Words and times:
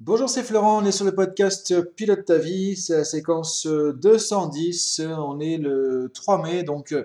Bonjour, 0.00 0.28
c'est 0.28 0.42
Florent, 0.42 0.82
on 0.82 0.84
est 0.84 0.92
sur 0.92 1.06
le 1.06 1.14
podcast 1.14 1.94
Pilote 1.94 2.26
ta 2.26 2.36
vie, 2.36 2.76
c'est 2.76 2.98
la 2.98 3.04
séquence 3.04 3.66
210, 3.66 5.00
on 5.16 5.40
est 5.40 5.56
le 5.56 6.10
3 6.12 6.42
mai, 6.42 6.64
donc 6.64 6.92
euh, 6.92 7.04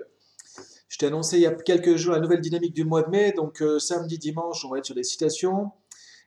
je 0.88 0.98
t'ai 0.98 1.06
annoncé 1.06 1.38
il 1.38 1.40
y 1.40 1.46
a 1.46 1.52
quelques 1.52 1.96
jours 1.96 2.12
la 2.12 2.20
nouvelle 2.20 2.42
dynamique 2.42 2.74
du 2.74 2.84
mois 2.84 3.00
de 3.00 3.08
mai, 3.08 3.32
donc 3.32 3.62
euh, 3.62 3.78
samedi, 3.78 4.18
dimanche, 4.18 4.66
on 4.66 4.68
va 4.68 4.76
être 4.76 4.84
sur 4.84 4.94
des 4.94 5.04
citations, 5.04 5.70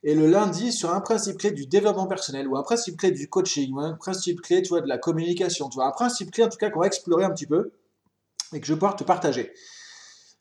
et 0.01 0.15
le 0.15 0.25
lundi 0.25 0.71
sur 0.71 0.91
un 0.91 1.01
principe 1.01 1.37
clé 1.37 1.51
du 1.51 1.67
développement 1.67 2.07
personnel, 2.07 2.47
ou 2.47 2.57
un 2.57 2.63
principe 2.63 2.97
clé 2.97 3.11
du 3.11 3.29
coaching, 3.29 3.71
ou 3.71 3.79
un 3.79 3.93
principe 3.93 4.41
clé, 4.41 4.63
tu 4.63 4.69
vois, 4.69 4.81
de 4.81 4.87
la 4.87 4.97
communication, 4.97 5.69
tu 5.69 5.75
vois, 5.75 5.85
un 5.85 5.91
principe 5.91 6.31
clé 6.31 6.45
en 6.45 6.49
tout 6.49 6.57
cas 6.57 6.71
qu'on 6.71 6.79
va 6.79 6.87
explorer 6.87 7.25
un 7.25 7.31
petit 7.31 7.45
peu, 7.45 7.73
et 8.53 8.59
que 8.59 8.65
je 8.65 8.73
vais 8.73 8.79
pouvoir 8.79 8.95
te 8.95 9.03
partager. 9.03 9.53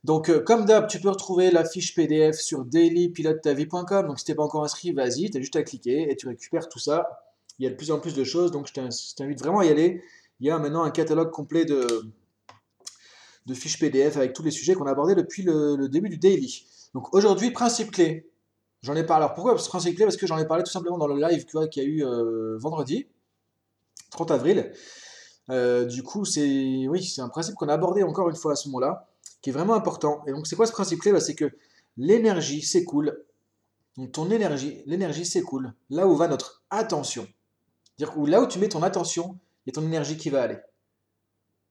Donc, 0.04 0.28
euh, 0.28 0.40
comme 0.40 0.66
d'hab, 0.66 0.86
tu 0.86 1.00
peux 1.00 1.08
retrouver 1.08 1.50
la 1.50 1.64
fiche 1.64 1.94
PDF 1.94 2.36
sur 2.36 2.66
dailypilotetavie.com. 2.66 4.06
Donc, 4.06 4.18
si 4.18 4.26
tu 4.26 4.30
n'es 4.30 4.34
pas 4.34 4.42
encore 4.42 4.62
inscrit, 4.62 4.92
vas-y, 4.92 5.30
tu 5.30 5.38
as 5.38 5.40
juste 5.40 5.56
à 5.56 5.62
cliquer 5.62 6.10
et 6.10 6.14
tu 6.14 6.28
récupères 6.28 6.68
tout 6.68 6.78
ça. 6.78 7.22
Il 7.58 7.64
y 7.64 7.66
a 7.66 7.70
de 7.70 7.74
plus 7.74 7.90
en 7.90 7.98
plus 7.98 8.14
de 8.14 8.22
choses, 8.22 8.50
donc 8.50 8.66
je 8.66 9.14
t'invite 9.14 9.38
vraiment 9.38 9.60
à 9.60 9.64
y 9.64 9.70
aller. 9.70 10.02
Il 10.40 10.46
y 10.46 10.50
a 10.50 10.58
maintenant 10.58 10.82
un 10.82 10.90
catalogue 10.90 11.30
complet 11.30 11.64
de, 11.64 11.86
fiches 13.54 13.78
PDF 13.78 14.18
avec 14.18 14.34
tous 14.34 14.42
les 14.42 14.50
sujets 14.50 14.74
qu'on 14.74 14.86
a 14.86 14.90
abordés 14.90 15.14
depuis 15.14 15.42
le, 15.42 15.88
début 15.88 16.10
du 16.10 16.18
daily. 16.18 16.66
Donc, 16.92 17.14
aujourd'hui, 17.14 17.50
principe 17.50 17.90
clé. 17.90 18.28
J'en 18.82 18.94
ai 18.96 19.04
parlé. 19.04 19.24
Alors, 19.24 19.34
pourquoi 19.34 19.54
principe 19.54 19.96
clé? 19.96 20.04
Parce 20.04 20.18
que 20.18 20.26
j'en 20.26 20.36
ai 20.36 20.46
parlé 20.46 20.64
tout 20.64 20.70
simplement 20.70 20.98
dans 20.98 21.06
le 21.06 21.18
live 21.18 21.46
qu'il 21.46 21.82
y 21.82 21.86
a 21.86 21.88
eu 21.88 22.04
euh, 22.04 22.58
vendredi, 22.58 23.06
30 24.10 24.32
avril. 24.32 24.70
Euh, 25.48 25.86
du 25.86 26.02
coup, 26.02 26.26
c'est 26.26 26.86
oui, 26.88 27.02
c'est 27.02 27.22
un 27.22 27.30
principe 27.30 27.54
qu'on 27.54 27.68
a 27.68 27.74
abordé 27.74 28.02
encore 28.02 28.28
une 28.28 28.36
fois 28.36 28.52
à 28.52 28.56
ce 28.56 28.68
moment-là 28.68 29.08
qui 29.44 29.50
est 29.50 29.52
vraiment 29.52 29.74
important. 29.74 30.22
Et 30.26 30.32
donc, 30.32 30.46
c'est 30.46 30.56
quoi 30.56 30.66
ce 30.66 30.72
principe 30.72 31.00
clé 31.00 31.12
bah, 31.12 31.20
C'est 31.20 31.34
que 31.34 31.50
l'énergie 31.98 32.62
s'écoule. 32.62 33.26
Donc, 33.98 34.10
ton 34.10 34.30
énergie, 34.30 34.82
l'énergie 34.86 35.26
s'écoule 35.26 35.74
là 35.90 36.08
où 36.08 36.16
va 36.16 36.28
notre 36.28 36.64
attention. 36.70 37.28
C'est-à-dire 37.98 38.26
là 38.26 38.40
où 38.40 38.48
tu 38.48 38.58
mets 38.58 38.70
ton 38.70 38.82
attention, 38.82 39.38
il 39.66 39.68
y 39.68 39.70
a 39.70 39.74
ton 39.74 39.86
énergie 39.86 40.16
qui 40.16 40.30
va 40.30 40.42
aller. 40.42 40.56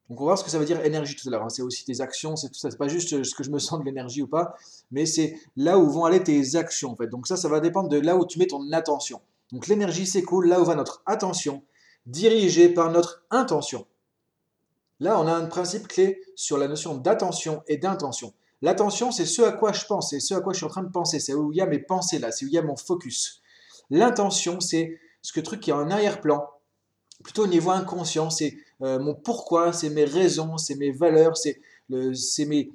Donc, 0.08 0.22
on 0.22 0.26
va 0.26 0.30
voir 0.30 0.38
ce 0.38 0.44
que 0.44 0.52
ça 0.52 0.60
veut 0.60 0.66
dire 0.66 0.86
énergie 0.86 1.16
tout 1.16 1.28
à 1.28 1.32
l'heure. 1.32 1.42
Hein. 1.42 1.50
C'est 1.50 1.64
aussi 1.64 1.84
tes 1.84 2.00
actions, 2.00 2.36
c'est 2.36 2.50
tout 2.50 2.60
ça. 2.60 2.70
C'est 2.70 2.78
pas 2.78 2.88
juste 2.88 3.24
ce 3.24 3.34
que 3.34 3.44
je 3.44 3.50
me 3.50 3.58
sens 3.58 3.80
de 3.80 3.86
l'énergie 3.86 4.22
ou 4.22 4.28
pas, 4.28 4.54
mais 4.92 5.08
c'est 5.08 5.36
là 5.56 5.80
où 5.80 5.90
vont 5.90 6.06
aller 6.06 6.22
tes 6.22 6.56
actions 6.56 6.92
en 6.92 6.96
fait. 6.96 7.08
Donc, 7.08 7.26
ça, 7.26 7.38
ça 7.38 7.50
va 7.50 7.60
dépendre 7.60 7.90
de 7.90 7.98
là 7.98 8.16
où 8.16 8.28
tu 8.28 8.38
mets 8.38 8.46
ton 8.46 8.72
attention. 8.72 9.20
Donc, 9.52 9.66
l'énergie 9.66 10.06
s'écoule 10.06 10.48
là 10.48 10.62
où 10.62 10.66
va 10.66 10.76
notre 10.76 11.02
attention, 11.08 11.64
dirigée 12.06 12.70
par 12.70 12.92
notre 12.92 13.24
intention. 13.32 13.88
Là, 15.04 15.20
on 15.20 15.28
a 15.28 15.34
un 15.34 15.48
principe 15.48 15.90
clé 15.90 16.22
sur 16.34 16.58
la 16.58 16.70
notion 16.70 16.96
d'attention 16.96 17.62
et 17.68 17.76
d'intention. 17.76 18.34
L'attention, 18.62 19.12
c'est 19.12 19.26
ce 19.26 19.42
à 19.42 19.52
quoi 19.52 19.74
je 19.74 19.86
pense, 19.86 20.12
c'est 20.12 20.22
ce 20.22 20.34
à 20.34 20.40
quoi 20.40 20.54
je 20.54 20.60
suis 20.60 20.66
en 20.66 20.70
train 20.70 20.82
de 20.82 20.92
penser, 20.92 21.20
c'est 21.20 21.34
où 21.34 21.52
il 21.52 21.58
y 21.58 21.62
a 21.62 21.66
mes 21.66 21.80
pensées 21.80 22.20
là, 22.20 22.32
c'est 22.32 22.46
où 22.46 22.48
il 22.48 22.54
y 22.54 22.58
a 22.58 22.62
mon 22.62 22.78
focus. 22.78 23.42
L'intention, 23.90 24.62
c'est 24.62 24.98
ce 25.22 25.34
que 25.34 25.42
truc 25.42 25.60
qui 25.60 25.72
est 25.72 25.74
en 25.74 25.90
arrière-plan, 25.90 26.50
plutôt 27.22 27.44
au 27.44 27.48
niveau 27.48 27.72
inconscient, 27.72 28.30
c'est 28.30 28.56
euh, 28.82 28.98
mon 28.98 29.14
pourquoi, 29.14 29.74
c'est 29.74 29.90
mes 29.90 30.06
raisons, 30.06 30.58
c'est 30.58 30.76
mes 30.76 30.92
valeurs, 30.92 31.36
c'est 31.36 31.60
mes, 31.90 32.72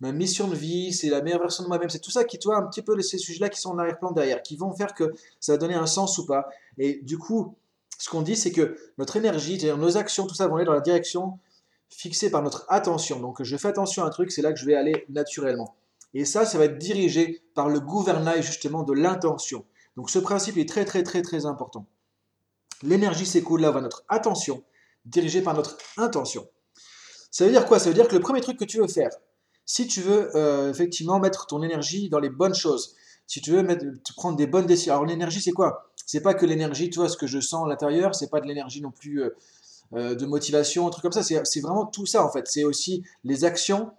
ma 0.00 0.12
mission 0.12 0.48
de 0.48 0.56
vie, 0.56 0.94
c'est 0.94 1.10
la 1.10 1.20
meilleure 1.20 1.40
version 1.40 1.62
de 1.62 1.68
moi-même, 1.68 1.90
c'est 1.90 2.00
tout 2.00 2.10
ça 2.10 2.24
qui, 2.24 2.38
toi, 2.38 2.56
un 2.56 2.62
petit 2.62 2.80
peu 2.80 2.98
ces 3.02 3.18
sujets-là 3.18 3.50
qui 3.50 3.60
sont 3.60 3.72
en 3.72 3.78
arrière-plan 3.78 4.12
derrière, 4.12 4.42
qui 4.42 4.56
vont 4.56 4.72
faire 4.72 4.94
que 4.94 5.12
ça 5.40 5.52
va 5.52 5.58
donner 5.58 5.74
un 5.74 5.86
sens 5.86 6.16
ou 6.16 6.24
pas. 6.24 6.48
Et 6.78 7.00
du 7.02 7.18
coup, 7.18 7.54
ce 7.98 8.08
qu'on 8.08 8.22
dit, 8.22 8.34
c'est 8.34 8.52
que 8.52 8.78
notre 8.96 9.16
énergie, 9.16 9.60
c'est-à-dire 9.60 9.76
nos 9.76 9.98
actions, 9.98 10.26
tout 10.26 10.34
ça 10.34 10.48
vont 10.48 10.56
aller 10.56 10.64
dans 10.64 10.72
la 10.72 10.80
direction 10.80 11.38
fixé 11.88 12.30
par 12.30 12.42
notre 12.42 12.66
attention. 12.68 13.20
Donc 13.20 13.42
je 13.42 13.56
fais 13.56 13.68
attention 13.68 14.04
à 14.04 14.06
un 14.06 14.10
truc, 14.10 14.30
c'est 14.30 14.42
là 14.42 14.52
que 14.52 14.58
je 14.58 14.66
vais 14.66 14.74
aller 14.74 15.04
naturellement. 15.08 15.76
Et 16.14 16.24
ça, 16.24 16.44
ça 16.46 16.58
va 16.58 16.64
être 16.64 16.78
dirigé 16.78 17.42
par 17.54 17.68
le 17.68 17.80
gouvernail 17.80 18.42
justement 18.42 18.82
de 18.82 18.92
l'intention. 18.92 19.64
Donc 19.96 20.10
ce 20.10 20.18
principe 20.18 20.56
est 20.56 20.68
très 20.68 20.84
très 20.84 21.02
très 21.02 21.22
très 21.22 21.46
important. 21.46 21.86
L'énergie 22.82 23.26
s'écoule 23.26 23.62
là 23.62 23.70
va 23.70 23.80
notre 23.80 24.04
attention, 24.08 24.62
dirigée 25.04 25.42
par 25.42 25.54
notre 25.54 25.78
intention. 25.96 26.48
Ça 27.30 27.44
veut 27.44 27.50
dire 27.50 27.66
quoi? 27.66 27.78
Ça 27.78 27.88
veut 27.88 27.94
dire 27.94 28.08
que 28.08 28.14
le 28.14 28.20
premier 28.20 28.40
truc 28.40 28.58
que 28.58 28.64
tu 28.64 28.78
veux 28.78 28.88
faire, 28.88 29.10
si 29.64 29.86
tu 29.86 30.00
veux 30.00 30.34
euh, 30.36 30.70
effectivement 30.70 31.18
mettre 31.18 31.46
ton 31.46 31.62
énergie 31.62 32.08
dans 32.08 32.20
les 32.20 32.30
bonnes 32.30 32.54
choses, 32.54 32.94
si 33.26 33.40
tu 33.40 33.50
veux 33.50 33.62
mettre, 33.62 33.84
prendre 34.16 34.36
des 34.36 34.46
bonnes 34.46 34.66
décisions. 34.66 34.94
Alors 34.94 35.04
l'énergie, 35.04 35.40
c'est 35.40 35.52
quoi? 35.52 35.90
C'est 36.06 36.20
pas 36.20 36.34
que 36.34 36.46
l'énergie, 36.46 36.88
tu 36.88 36.98
vois, 36.98 37.08
ce 37.08 37.16
que 37.16 37.26
je 37.26 37.40
sens 37.40 37.66
à 37.66 37.68
l'intérieur, 37.68 38.14
c'est 38.14 38.30
pas 38.30 38.40
de 38.40 38.46
l'énergie 38.46 38.80
non 38.80 38.92
plus 38.92 39.22
euh, 39.22 39.36
euh, 39.94 40.14
de 40.14 40.26
motivation, 40.26 40.86
un 40.86 40.90
truc 40.90 41.02
comme 41.02 41.12
ça. 41.12 41.22
C'est 41.22 41.60
vraiment 41.60 41.86
tout 41.86 42.06
ça 42.06 42.24
en 42.24 42.30
fait. 42.30 42.46
C'est 42.48 42.64
aussi 42.64 43.04
les 43.24 43.44
actions, 43.44 43.90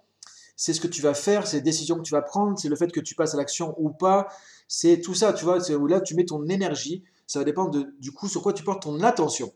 c'est 0.56 0.72
ce 0.72 0.80
que 0.80 0.88
tu 0.88 1.02
vas 1.02 1.14
faire, 1.14 1.46
c'est 1.46 1.58
les 1.58 1.62
décisions 1.62 1.96
que 1.96 2.02
tu 2.02 2.12
vas 2.12 2.22
prendre, 2.22 2.58
c'est 2.58 2.68
le 2.68 2.76
fait 2.76 2.90
que 2.90 3.00
tu 3.00 3.14
passes 3.14 3.34
à 3.34 3.36
l'action 3.36 3.74
ou 3.78 3.90
pas. 3.90 4.28
C'est 4.66 5.00
tout 5.00 5.14
ça, 5.14 5.32
tu 5.32 5.44
vois. 5.44 5.60
C'est 5.60 5.74
où 5.74 5.86
là 5.86 6.00
tu 6.00 6.14
mets 6.14 6.26
ton 6.26 6.46
énergie. 6.46 7.04
Ça 7.26 7.38
va 7.38 7.44
dépendre 7.44 7.70
de, 7.70 7.94
du 8.00 8.12
coup 8.12 8.28
sur 8.28 8.42
quoi 8.42 8.52
tu 8.52 8.64
portes 8.64 8.82
ton 8.82 9.00
attention. 9.02 9.52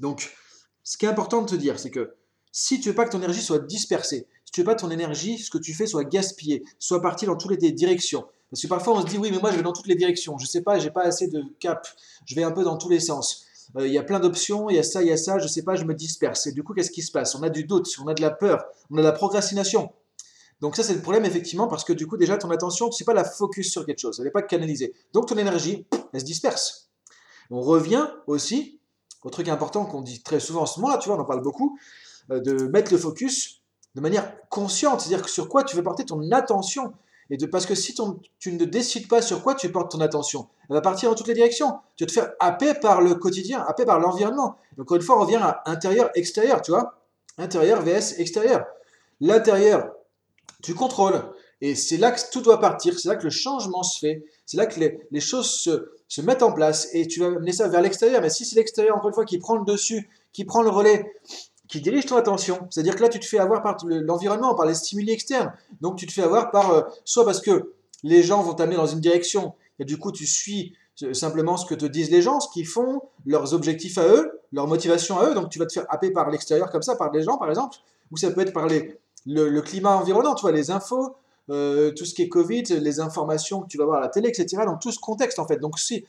Donc, 0.00 0.34
ce 0.82 0.96
qui 0.96 1.06
est 1.06 1.08
important 1.08 1.42
de 1.42 1.48
te 1.48 1.54
dire, 1.54 1.78
c'est 1.78 1.90
que 1.90 2.14
si 2.52 2.80
tu 2.80 2.88
veux 2.88 2.94
pas 2.94 3.04
que 3.04 3.12
ton 3.12 3.18
énergie 3.18 3.42
soit 3.42 3.60
dispersée, 3.60 4.26
si 4.44 4.52
tu 4.52 4.60
veux 4.60 4.64
pas 4.64 4.74
que 4.74 4.80
ton 4.80 4.90
énergie, 4.90 5.38
ce 5.38 5.50
que 5.50 5.58
tu 5.58 5.74
fais 5.74 5.86
soit 5.86 6.04
gaspillé, 6.04 6.64
soit 6.78 7.00
parti 7.00 7.26
dans 7.26 7.36
toutes 7.36 7.60
les 7.60 7.72
directions. 7.72 8.26
Parce 8.50 8.62
que 8.62 8.66
parfois 8.66 8.98
on 8.98 9.02
se 9.02 9.06
dit 9.06 9.16
oui 9.16 9.30
mais 9.30 9.38
moi 9.38 9.52
je 9.52 9.56
vais 9.56 9.62
dans 9.62 9.72
toutes 9.72 9.86
les 9.86 9.94
directions, 9.94 10.36
je 10.36 10.46
sais 10.46 10.62
pas, 10.62 10.78
j'ai 10.78 10.90
pas 10.90 11.02
assez 11.02 11.28
de 11.28 11.42
cap, 11.60 11.86
je 12.26 12.34
vais 12.34 12.42
un 12.42 12.50
peu 12.50 12.64
dans 12.64 12.76
tous 12.76 12.88
les 12.88 12.98
sens. 12.98 13.46
Euh, 13.76 13.86
il 13.86 13.92
y 13.92 13.98
a 13.98 14.02
plein 14.02 14.20
d'options, 14.20 14.70
il 14.70 14.76
y 14.76 14.78
a 14.78 14.82
ça, 14.82 15.02
il 15.02 15.08
y 15.08 15.12
a 15.12 15.16
ça, 15.16 15.38
je 15.38 15.46
sais 15.46 15.62
pas, 15.62 15.76
je 15.76 15.84
me 15.84 15.94
disperse. 15.94 16.46
Et 16.46 16.52
du 16.52 16.62
coup, 16.62 16.74
qu'est-ce 16.74 16.90
qui 16.90 17.02
se 17.02 17.12
passe? 17.12 17.34
On 17.34 17.42
a 17.42 17.50
du 17.50 17.64
doute, 17.64 17.88
on 18.02 18.08
a 18.08 18.14
de 18.14 18.22
la 18.22 18.30
peur, 18.30 18.64
on 18.90 18.96
a 18.96 19.00
de 19.00 19.06
la 19.06 19.12
procrastination. 19.12 19.92
Donc 20.60 20.76
ça, 20.76 20.82
c'est 20.82 20.94
le 20.94 21.00
problème, 21.00 21.24
effectivement, 21.24 21.68
parce 21.68 21.84
que 21.84 21.92
du 21.92 22.06
coup, 22.06 22.16
déjà, 22.16 22.36
ton 22.36 22.50
attention, 22.50 22.90
tu 22.90 22.96
sais 22.96 23.04
pas 23.04 23.14
la 23.14 23.24
focus 23.24 23.70
sur 23.70 23.86
quelque 23.86 24.00
chose, 24.00 24.18
elle 24.18 24.26
n'est 24.26 24.30
pas 24.30 24.42
canalisée. 24.42 24.92
Donc 25.12 25.26
ton 25.26 25.36
énergie, 25.36 25.86
elle 26.12 26.20
se 26.20 26.24
disperse. 26.24 26.90
On 27.50 27.60
revient 27.60 28.08
aussi 28.26 28.80
au 29.22 29.30
truc 29.30 29.48
important 29.48 29.84
qu'on 29.84 30.02
dit 30.02 30.22
très 30.22 30.40
souvent 30.40 30.62
en 30.62 30.66
ce 30.66 30.80
moment-là, 30.80 30.98
tu 30.98 31.08
vois, 31.08 31.18
on 31.18 31.20
en 31.20 31.24
parle 31.24 31.42
beaucoup, 31.42 31.78
euh, 32.30 32.40
de 32.40 32.66
mettre 32.68 32.92
le 32.92 32.98
focus 32.98 33.62
de 33.94 34.00
manière 34.00 34.32
consciente, 34.48 35.00
c'est-à-dire 35.00 35.28
sur 35.28 35.48
quoi 35.48 35.64
tu 35.64 35.76
veux 35.76 35.82
porter 35.82 36.04
ton 36.04 36.30
attention. 36.30 36.92
Et 37.30 37.36
parce 37.46 37.64
que 37.64 37.76
si 37.76 37.94
tu 38.38 38.52
ne 38.52 38.64
décides 38.64 39.06
pas 39.06 39.22
sur 39.22 39.42
quoi 39.42 39.54
tu 39.54 39.70
portes 39.70 39.92
ton 39.92 40.00
attention, 40.00 40.48
elle 40.68 40.74
va 40.74 40.80
partir 40.80 41.10
dans 41.10 41.14
toutes 41.14 41.28
les 41.28 41.34
directions. 41.34 41.78
Tu 41.96 42.04
vas 42.04 42.08
te 42.08 42.12
faire 42.12 42.32
happer 42.40 42.74
par 42.74 43.00
le 43.00 43.14
quotidien, 43.14 43.64
happer 43.66 43.84
par 43.84 44.00
l'environnement. 44.00 44.56
Encore 44.80 44.96
une 44.96 45.02
fois, 45.02 45.16
on 45.18 45.20
revient 45.20 45.38
à 45.40 45.62
intérieur-extérieur, 45.66 46.60
tu 46.60 46.72
vois 46.72 46.96
Intérieur 47.38 47.82
vs 47.82 48.18
extérieur. 48.18 48.66
L'intérieur, 49.20 49.92
tu 50.62 50.74
contrôles. 50.74 51.22
Et 51.60 51.74
c'est 51.74 51.98
là 51.98 52.10
que 52.10 52.20
tout 52.32 52.40
doit 52.40 52.58
partir, 52.58 52.98
c'est 52.98 53.08
là 53.08 53.16
que 53.16 53.24
le 53.24 53.30
changement 53.30 53.82
se 53.82 53.98
fait, 53.98 54.24
c'est 54.46 54.56
là 54.56 54.66
que 54.66 54.80
les, 54.80 55.20
choses 55.20 55.50
se, 55.50 55.92
se, 56.08 56.22
mettent 56.22 56.42
en 56.42 56.52
place 56.52 56.88
et 56.94 57.06
tu 57.06 57.20
vas 57.20 57.26
amener 57.26 57.52
ça 57.52 57.68
vers 57.68 57.82
l'extérieur. 57.82 58.22
Mais 58.22 58.30
si 58.30 58.44
c'est 58.44 58.56
l'extérieur, 58.56 58.96
encore 58.96 59.08
une 59.08 59.14
fois, 59.14 59.26
qui 59.26 59.38
prend 59.38 59.56
le 59.56 59.64
dessus, 59.64 60.08
qui 60.32 60.44
prend 60.44 60.62
le 60.62 60.70
relais, 60.70 61.04
qui 61.70 61.80
dirige 61.80 62.06
ton 62.06 62.16
attention. 62.16 62.66
C'est-à-dire 62.68 62.96
que 62.96 63.02
là, 63.02 63.08
tu 63.08 63.20
te 63.20 63.24
fais 63.24 63.38
avoir 63.38 63.62
par 63.62 63.76
l'environnement, 63.84 64.54
par 64.56 64.66
les 64.66 64.74
stimuli 64.74 65.12
externes. 65.12 65.52
Donc, 65.80 65.96
tu 65.96 66.06
te 66.06 66.12
fais 66.12 66.22
avoir 66.22 66.50
par, 66.50 66.72
euh, 66.72 66.82
soit 67.04 67.24
parce 67.24 67.40
que 67.40 67.72
les 68.02 68.24
gens 68.24 68.42
vont 68.42 68.54
t'amener 68.54 68.76
dans 68.76 68.86
une 68.86 69.00
direction, 69.00 69.54
et 69.78 69.84
du 69.84 69.96
coup, 69.96 70.10
tu 70.10 70.26
suis 70.26 70.74
euh, 71.02 71.14
simplement 71.14 71.56
ce 71.56 71.66
que 71.66 71.74
te 71.76 71.86
disent 71.86 72.10
les 72.10 72.22
gens, 72.22 72.40
ce 72.40 72.48
qu'ils 72.52 72.66
font, 72.66 73.02
leurs 73.24 73.54
objectifs 73.54 73.98
à 73.98 74.06
eux, 74.08 74.40
leur 74.52 74.66
motivation 74.66 75.20
à 75.20 75.30
eux. 75.30 75.34
Donc, 75.34 75.48
tu 75.48 75.60
vas 75.60 75.66
te 75.66 75.72
faire 75.72 75.86
happer 75.90 76.10
par 76.10 76.28
l'extérieur 76.28 76.70
comme 76.70 76.82
ça, 76.82 76.96
par 76.96 77.12
des 77.12 77.22
gens, 77.22 77.38
par 77.38 77.48
exemple. 77.48 77.76
Ou 78.10 78.16
ça 78.16 78.32
peut 78.32 78.40
être 78.40 78.52
par 78.52 78.66
les, 78.66 78.98
le, 79.24 79.60
climat 79.60 79.96
environnant, 79.96 80.34
tu 80.34 80.50
les 80.52 80.72
infos, 80.72 81.14
euh, 81.50 81.92
tout 81.92 82.04
ce 82.04 82.14
qui 82.14 82.22
est 82.22 82.28
Covid, 82.28 82.64
les 82.64 82.98
informations 82.98 83.60
que 83.62 83.68
tu 83.68 83.78
vas 83.78 83.84
voir 83.84 83.98
à 83.98 84.00
la 84.00 84.08
télé, 84.08 84.28
etc. 84.28 84.64
Donc, 84.66 84.80
tout 84.80 84.90
ce 84.90 84.98
contexte, 84.98 85.38
en 85.38 85.46
fait. 85.46 85.58
Donc, 85.58 85.78
si, 85.78 86.04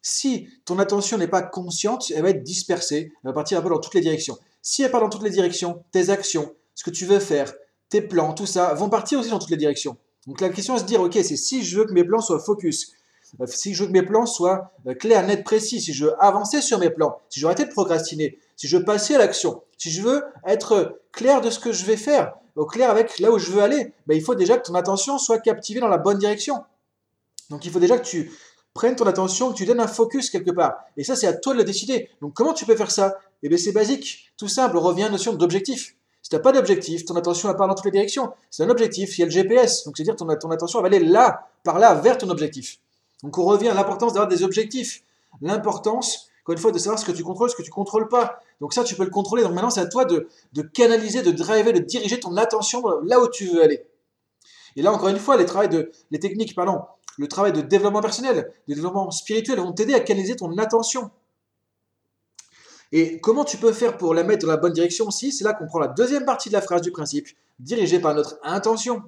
si 0.00 0.48
ton 0.64 0.78
attention 0.78 1.18
n'est 1.18 1.26
pas 1.26 1.42
consciente, 1.42 2.12
elle 2.14 2.22
va 2.22 2.30
être 2.30 2.44
dispersée, 2.44 3.12
elle 3.24 3.30
va 3.30 3.32
partir 3.32 3.58
un 3.58 3.62
peu 3.62 3.68
dans 3.68 3.80
toutes 3.80 3.94
les 3.94 4.00
directions. 4.00 4.38
Si 4.62 4.82
elle 4.82 4.90
part 4.90 5.00
dans 5.00 5.08
toutes 5.08 5.24
les 5.24 5.30
directions, 5.30 5.84
tes 5.90 6.10
actions, 6.10 6.54
ce 6.74 6.84
que 6.84 6.90
tu 6.90 7.04
veux 7.04 7.18
faire, 7.18 7.52
tes 7.88 8.00
plans, 8.00 8.32
tout 8.32 8.46
ça, 8.46 8.72
vont 8.74 8.88
partir 8.88 9.18
aussi 9.18 9.30
dans 9.30 9.38
toutes 9.38 9.50
les 9.50 9.56
directions. 9.56 9.96
Donc 10.26 10.40
la 10.40 10.48
question 10.48 10.76
est 10.76 10.78
se 10.78 10.84
dire, 10.84 11.00
ok, 11.00 11.14
c'est 11.14 11.36
si 11.36 11.62
je 11.64 11.78
veux 11.78 11.84
que 11.84 11.92
mes 11.92 12.04
plans 12.04 12.20
soient 12.20 12.38
focus, 12.38 12.92
euh, 13.40 13.46
si 13.46 13.74
je 13.74 13.82
veux 13.82 13.88
que 13.88 13.92
mes 13.92 14.02
plans 14.02 14.26
soient 14.26 14.72
euh, 14.86 14.94
clairs, 14.94 15.26
nets, 15.26 15.42
précis, 15.42 15.80
si 15.80 15.92
je 15.92 16.06
veux 16.06 16.22
avancer 16.22 16.60
sur 16.60 16.78
mes 16.78 16.90
plans, 16.90 17.18
si 17.28 17.40
je 17.40 17.44
veux 17.44 17.50
arrêter 17.50 17.64
de 17.64 17.72
procrastiner, 17.72 18.38
si 18.56 18.68
je 18.68 18.76
veux 18.76 18.84
passer 18.84 19.14
à 19.16 19.18
l'action, 19.18 19.62
si 19.78 19.90
je 19.90 20.02
veux 20.02 20.22
être 20.46 21.00
clair 21.10 21.40
de 21.40 21.50
ce 21.50 21.58
que 21.58 21.72
je 21.72 21.84
vais 21.84 21.96
faire, 21.96 22.34
au 22.54 22.66
clair 22.66 22.90
avec 22.90 23.18
là 23.18 23.32
où 23.32 23.38
je 23.38 23.50
veux 23.50 23.62
aller, 23.62 23.92
ben, 24.06 24.16
il 24.16 24.22
faut 24.22 24.34
déjà 24.34 24.58
que 24.58 24.66
ton 24.66 24.74
attention 24.74 25.18
soit 25.18 25.38
captivée 25.38 25.80
dans 25.80 25.88
la 25.88 25.98
bonne 25.98 26.18
direction. 26.18 26.62
Donc 27.50 27.64
il 27.64 27.72
faut 27.72 27.80
déjà 27.80 27.98
que 27.98 28.04
tu 28.04 28.30
prennes 28.74 28.96
ton 28.96 29.06
attention, 29.06 29.52
que 29.52 29.56
tu 29.56 29.66
donnes 29.66 29.80
un 29.80 29.88
focus 29.88 30.30
quelque 30.30 30.50
part. 30.50 30.76
Et 30.96 31.04
ça, 31.04 31.16
c'est 31.16 31.26
à 31.26 31.32
toi 31.32 31.52
de 31.52 31.58
le 31.58 31.64
décider. 31.64 32.10
Donc 32.20 32.34
comment 32.34 32.52
tu 32.52 32.64
peux 32.64 32.76
faire 32.76 32.90
ça? 32.90 33.18
Eh 33.42 33.56
c'est 33.56 33.72
basique, 33.72 34.32
tout 34.36 34.48
simple, 34.48 34.76
on 34.76 34.80
revient 34.80 35.02
à 35.02 35.06
la 35.06 35.12
notion 35.12 35.32
d'objectif. 35.32 35.96
Si 36.22 36.30
tu 36.30 36.36
n'as 36.36 36.42
pas 36.42 36.52
d'objectif, 36.52 37.04
ton 37.04 37.16
attention 37.16 37.48
va 37.48 37.54
part 37.54 37.66
dans 37.66 37.74
toutes 37.74 37.86
les 37.86 37.90
directions. 37.90 38.32
C'est 38.50 38.62
un 38.62 38.70
objectif, 38.70 39.18
il 39.18 39.22
y 39.22 39.24
a 39.24 39.26
le 39.26 39.32
GPS, 39.32 39.84
donc 39.84 39.96
c'est-à-dire 39.96 40.14
ton, 40.14 40.26
ton 40.36 40.50
attention 40.52 40.80
va 40.80 40.86
aller 40.86 41.00
là, 41.00 41.48
par 41.64 41.80
là, 41.80 41.94
vers 41.94 42.16
ton 42.16 42.30
objectif. 42.30 42.78
Donc 43.22 43.38
on 43.38 43.44
revient 43.44 43.68
à 43.68 43.74
l'importance 43.74 44.12
d'avoir 44.12 44.28
des 44.28 44.44
objectifs. 44.44 45.02
L'importance, 45.40 46.28
encore 46.42 46.52
une 46.52 46.60
fois, 46.60 46.72
de 46.72 46.78
savoir 46.78 46.98
ce 46.98 47.04
que 47.04 47.12
tu 47.12 47.24
contrôles, 47.24 47.50
ce 47.50 47.56
que 47.56 47.62
tu 47.62 47.70
contrôles 47.70 48.08
pas. 48.08 48.40
Donc 48.60 48.74
ça, 48.74 48.84
tu 48.84 48.94
peux 48.94 49.04
le 49.04 49.10
contrôler. 49.10 49.42
Donc 49.42 49.52
maintenant, 49.52 49.70
c'est 49.70 49.80
à 49.80 49.86
toi 49.86 50.04
de, 50.04 50.28
canaliser, 50.74 51.22
de 51.22 51.32
driver, 51.32 51.72
de 51.72 51.80
diriger 51.80 52.20
ton 52.20 52.36
attention 52.36 52.82
là 53.04 53.20
où 53.20 53.28
tu 53.28 53.46
veux 53.46 53.62
aller. 53.62 53.84
Et 54.76 54.82
là, 54.82 54.92
encore 54.92 55.08
une 55.08 55.18
fois, 55.18 55.36
les, 55.36 55.44
de, 55.68 55.90
les 56.10 56.18
techniques 56.18 56.54
pardon, 56.54 56.82
le 57.18 57.28
travail 57.28 57.52
de 57.52 57.60
développement 57.60 58.00
personnel, 58.00 58.52
de 58.68 58.74
développement 58.74 59.10
spirituel 59.10 59.58
vont 59.58 59.72
t'aider 59.72 59.94
à 59.94 60.00
canaliser 60.00 60.36
ton 60.36 60.56
attention. 60.58 61.10
Et 62.92 63.18
comment 63.20 63.44
tu 63.44 63.56
peux 63.56 63.72
faire 63.72 63.96
pour 63.96 64.14
la 64.14 64.22
mettre 64.22 64.46
dans 64.46 64.52
la 64.52 64.58
bonne 64.58 64.74
direction 64.74 65.06
aussi? 65.06 65.32
C'est 65.32 65.44
là 65.44 65.54
qu'on 65.54 65.66
prend 65.66 65.78
la 65.78 65.88
deuxième 65.88 66.26
partie 66.26 66.50
de 66.50 66.54
la 66.54 66.60
phrase 66.60 66.82
du 66.82 66.92
principe, 66.92 67.26
dirigée 67.58 67.98
par 67.98 68.14
notre 68.14 68.38
intention. 68.42 69.02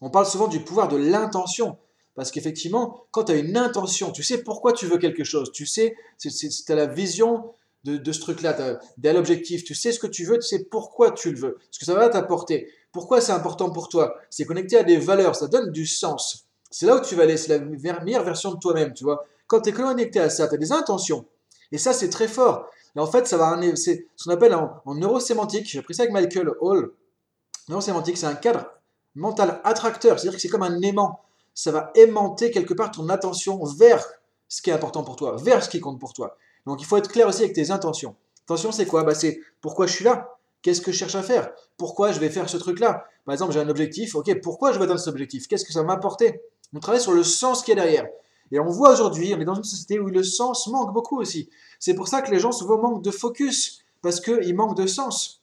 On 0.00 0.10
parle 0.10 0.26
souvent 0.26 0.48
du 0.48 0.60
pouvoir 0.60 0.88
de 0.88 0.96
l'intention. 0.96 1.76
Parce 2.14 2.30
qu'effectivement, 2.30 3.06
quand 3.10 3.24
tu 3.24 3.32
as 3.32 3.36
une 3.36 3.56
intention, 3.56 4.10
tu 4.10 4.22
sais 4.22 4.42
pourquoi 4.42 4.72
tu 4.72 4.86
veux 4.86 4.98
quelque 4.98 5.24
chose, 5.24 5.50
tu 5.52 5.64
sais, 5.64 5.94
tu 6.18 6.28
as 6.68 6.74
la 6.74 6.86
vision 6.86 7.52
de, 7.84 8.12
ce 8.12 8.20
truc-là, 8.20 8.52
tu 8.54 9.08
as, 9.08 9.12
l'objectif, 9.12 9.64
tu 9.64 9.74
sais 9.74 9.92
ce 9.92 9.98
que 9.98 10.06
tu 10.06 10.24
veux, 10.24 10.38
tu 10.38 10.46
sais 10.46 10.64
pourquoi 10.64 11.12
tu 11.12 11.32
le 11.32 11.38
veux, 11.38 11.58
ce 11.70 11.78
que 11.78 11.84
ça 11.84 11.94
va 11.94 12.08
t'apporter, 12.08 12.68
pourquoi 12.92 13.20
c'est 13.20 13.32
important 13.32 13.70
pour 13.70 13.88
toi? 13.88 14.16
C'est 14.28 14.44
connecté 14.44 14.76
à 14.76 14.82
des 14.82 14.98
valeurs, 14.98 15.36
ça 15.36 15.48
donne 15.48 15.72
du 15.72 15.86
sens. 15.86 16.46
C'est 16.70 16.86
là 16.86 16.96
où 16.96 17.00
tu 17.00 17.14
vas 17.14 17.22
aller, 17.22 17.36
c'est 17.36 17.58
la 17.58 18.00
meilleure 18.04 18.24
version 18.24 18.52
de 18.52 18.58
toi-même, 18.58 18.92
tu 18.92 19.04
vois. 19.04 19.24
Quand 19.46 19.60
tu 19.60 19.70
es 19.70 19.72
connecté 19.72 20.20
à 20.20 20.28
ça, 20.28 20.48
tu 20.48 20.54
as 20.54 20.58
des 20.58 20.72
intentions. 20.72 21.26
Et 21.72 21.78
ça, 21.78 21.92
c'est 21.92 22.10
très 22.10 22.28
fort. 22.28 22.66
Et 22.94 23.00
en 23.00 23.06
fait, 23.06 23.26
ça 23.26 23.36
va 23.38 23.58
c'est 23.74 24.06
ce 24.16 24.24
qu'on 24.24 24.30
appelle 24.30 24.54
en, 24.54 24.94
neurosémantique, 24.94 25.66
j'ai 25.66 25.78
appris 25.78 25.94
ça 25.94 26.02
avec 26.02 26.12
Michael 26.12 26.50
Hall. 26.60 26.92
Neurosémantique, 27.68 28.18
c'est 28.18 28.26
un 28.26 28.34
cadre 28.34 28.66
mental 29.14 29.60
attracteur, 29.64 30.18
c'est-à-dire 30.18 30.36
que 30.36 30.42
c'est 30.42 30.48
comme 30.48 30.62
un 30.62 30.80
aimant. 30.82 31.20
Ça 31.54 31.70
va 31.70 31.90
aimanter 31.94 32.50
quelque 32.50 32.74
part 32.74 32.90
ton 32.90 33.08
attention 33.08 33.62
vers 33.64 34.04
ce 34.48 34.62
qui 34.62 34.70
est 34.70 34.72
important 34.72 35.02
pour 35.02 35.16
toi, 35.16 35.36
vers 35.36 35.62
ce 35.62 35.68
qui 35.68 35.80
compte 35.80 35.98
pour 35.98 36.12
toi. 36.12 36.36
Donc 36.66 36.80
il 36.80 36.84
faut 36.84 36.96
être 36.96 37.10
clair 37.10 37.28
aussi 37.28 37.42
avec 37.42 37.54
tes 37.54 37.70
intentions. 37.70 38.14
Intention, 38.44 38.72
c'est 38.72 38.86
quoi? 38.86 39.04
Bah, 39.04 39.14
C'est 39.14 39.40
pourquoi 39.60 39.86
je 39.86 39.92
suis 39.92 40.04
là? 40.04 40.36
Qu'est-ce 40.62 40.80
que 40.80 40.92
je 40.92 40.98
cherche 40.98 41.14
à 41.14 41.22
faire? 41.22 41.50
Pourquoi 41.76 42.12
je 42.12 42.20
vais 42.20 42.30
faire 42.30 42.48
ce 42.48 42.56
truc-là? 42.56 43.04
Par 43.24 43.32
exemple, 43.32 43.52
j'ai 43.52 43.60
un 43.60 43.68
objectif, 43.68 44.14
ok, 44.14 44.40
pourquoi 44.40 44.72
je 44.72 44.78
vais 44.78 44.84
atteindre 44.84 45.00
cet 45.00 45.08
objectif? 45.08 45.48
Qu'est-ce 45.48 45.64
que 45.64 45.72
ça 45.72 45.80
va 45.80 45.86
m'apporter? 45.86 46.40
On 46.74 46.80
travaille 46.80 47.00
sur 47.00 47.12
le 47.12 47.24
sens 47.24 47.62
qui 47.62 47.72
est 47.72 47.74
derrière. 47.74 48.06
Et 48.52 48.60
on 48.60 48.68
voit 48.68 48.92
aujourd'hui, 48.92 49.34
on 49.34 49.40
est 49.40 49.44
dans 49.44 49.54
une 49.54 49.64
société 49.64 49.98
où 49.98 50.06
le 50.08 50.22
sens 50.22 50.68
manque 50.68 50.92
beaucoup 50.92 51.18
aussi. 51.18 51.48
C'est 51.80 51.94
pour 51.94 52.06
ça 52.06 52.20
que 52.20 52.30
les 52.30 52.38
gens 52.38 52.52
souvent 52.52 52.78
manquent 52.78 53.02
de 53.02 53.10
focus, 53.10 53.82
parce 54.02 54.20
qu'ils 54.20 54.54
manquent 54.54 54.76
de 54.76 54.86
sens. 54.86 55.42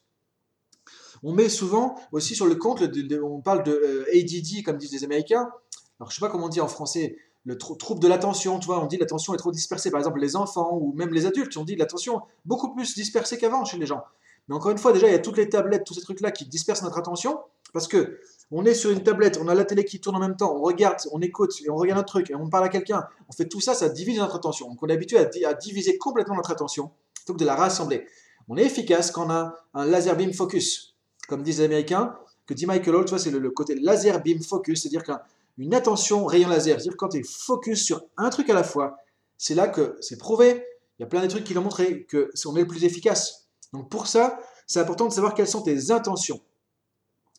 On 1.22 1.32
met 1.32 1.48
souvent 1.48 1.96
aussi 2.12 2.34
sur 2.34 2.46
le 2.46 2.54
compte, 2.54 2.82
on 3.22 3.40
parle 3.40 3.64
de 3.64 3.72
euh, 3.72 4.06
ADD, 4.14 4.64
comme 4.64 4.78
disent 4.78 4.92
les 4.92 5.04
Américains. 5.04 5.50
Alors, 5.98 6.10
je 6.10 6.14
sais 6.14 6.20
pas 6.20 6.30
comment 6.30 6.46
on 6.46 6.48
dit 6.48 6.60
en 6.60 6.68
français, 6.68 7.16
le 7.44 7.58
trouble 7.58 8.00
de 8.00 8.08
l'attention, 8.08 8.58
tu 8.58 8.66
vois, 8.66 8.82
on 8.82 8.86
dit 8.86 8.96
l'attention 8.96 9.34
est 9.34 9.38
trop 9.38 9.50
dispersée. 9.50 9.90
Par 9.90 9.98
exemple, 9.98 10.20
les 10.20 10.36
enfants 10.36 10.78
ou 10.80 10.92
même 10.94 11.12
les 11.12 11.26
adultes, 11.26 11.56
on 11.56 11.64
dit 11.64 11.76
l'attention 11.76 12.22
beaucoup 12.44 12.72
plus 12.74 12.94
dispersée 12.94 13.38
qu'avant 13.38 13.64
chez 13.64 13.76
les 13.76 13.86
gens. 13.86 14.02
Mais 14.48 14.54
encore 14.54 14.70
une 14.70 14.78
fois, 14.78 14.92
déjà, 14.92 15.08
il 15.08 15.12
y 15.12 15.16
a 15.16 15.18
toutes 15.18 15.36
les 15.36 15.48
tablettes, 15.48 15.84
tous 15.84 15.94
ces 15.94 16.00
trucs-là 16.00 16.30
qui 16.30 16.46
dispersent 16.46 16.82
notre 16.82 16.98
attention, 16.98 17.38
parce 17.72 17.88
que 17.88 18.20
on 18.52 18.64
est 18.64 18.74
sur 18.74 18.90
une 18.90 19.04
tablette, 19.04 19.38
on 19.40 19.46
a 19.46 19.54
la 19.54 19.64
télé 19.64 19.84
qui 19.84 20.00
tourne 20.00 20.16
en 20.16 20.20
même 20.20 20.36
temps, 20.36 20.56
on 20.56 20.62
regarde, 20.62 20.98
on 21.12 21.20
écoute, 21.20 21.52
on 21.68 21.76
regarde 21.76 22.00
un 22.00 22.04
truc, 22.04 22.30
et 22.30 22.34
on 22.34 22.48
parle 22.48 22.64
à 22.64 22.68
quelqu'un. 22.68 23.06
On 23.28 23.32
fait 23.32 23.46
tout 23.46 23.60
ça, 23.60 23.74
ça 23.74 23.88
divise 23.88 24.18
notre 24.18 24.36
attention. 24.36 24.68
Donc 24.68 24.82
on 24.82 24.88
est 24.88 24.92
habitué 24.92 25.18
à, 25.18 25.54
diviser 25.54 25.98
complètement 25.98 26.34
notre 26.34 26.50
attention, 26.50 26.90
plutôt 27.14 27.34
que 27.34 27.38
de 27.38 27.44
la 27.44 27.54
rassembler. 27.54 28.06
On 28.48 28.56
est 28.56 28.64
efficace 28.64 29.12
quand 29.12 29.26
on 29.26 29.30
a 29.30 29.54
un 29.74 29.84
laser 29.84 30.16
beam 30.16 30.32
focus 30.32 30.90
comme 31.30 31.44
disent 31.44 31.60
les 31.60 31.66
Américains, 31.66 32.16
que 32.44 32.54
dit 32.54 32.66
Michael 32.66 32.96
Hall, 32.96 33.04
tu 33.04 33.10
vois, 33.10 33.20
c'est 33.20 33.30
le, 33.30 33.50
côté 33.50 33.76
laser 33.76 34.20
beam 34.20 34.42
focus, 34.42 34.82
c'est-à-dire 34.82 35.04
qu'une 35.04 35.72
attention 35.72 36.26
rayon 36.26 36.48
laser, 36.48 36.80
c'est-à-dire 36.80 36.96
quand 36.96 37.10
tu 37.10 37.18
es 37.18 37.22
focus 37.22 37.84
sur 37.84 38.02
un 38.16 38.28
truc 38.30 38.50
à 38.50 38.54
la 38.54 38.64
fois, 38.64 38.98
c'est 39.38 39.54
là 39.54 39.68
que 39.68 39.96
c'est 40.00 40.18
prouvé, 40.18 40.64
il 40.98 41.02
y 41.02 41.04
a 41.04 41.06
plein 41.06 41.22
de 41.22 41.28
trucs 41.28 41.44
qui 41.44 41.54
l'ont 41.54 41.62
montré, 41.62 42.04
que 42.04 42.32
on 42.46 42.56
est 42.56 42.62
le 42.62 42.66
plus 42.66 42.84
efficace. 42.84 43.46
Donc 43.72 43.88
pour 43.88 44.08
ça, 44.08 44.40
c'est 44.66 44.80
important 44.80 45.06
de 45.06 45.12
savoir 45.12 45.34
quelles 45.34 45.46
sont 45.46 45.62
tes 45.62 45.92
intentions. 45.92 46.40